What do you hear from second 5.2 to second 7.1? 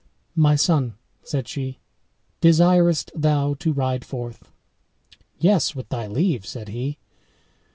"Yes, with thy leave," said he.